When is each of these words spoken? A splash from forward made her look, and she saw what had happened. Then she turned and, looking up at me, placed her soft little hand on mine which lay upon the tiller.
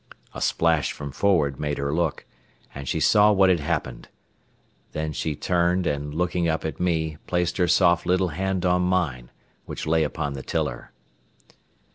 A 0.33 0.41
splash 0.41 0.91
from 0.93 1.11
forward 1.11 1.59
made 1.59 1.77
her 1.77 1.93
look, 1.93 2.25
and 2.73 2.87
she 2.87 2.99
saw 2.99 3.31
what 3.31 3.51
had 3.51 3.59
happened. 3.59 4.09
Then 4.93 5.13
she 5.13 5.35
turned 5.35 5.85
and, 5.85 6.11
looking 6.11 6.47
up 6.49 6.65
at 6.65 6.79
me, 6.79 7.17
placed 7.27 7.57
her 7.57 7.67
soft 7.67 8.07
little 8.07 8.29
hand 8.29 8.65
on 8.65 8.81
mine 8.81 9.29
which 9.67 9.85
lay 9.85 10.03
upon 10.03 10.33
the 10.33 10.41
tiller. 10.41 10.91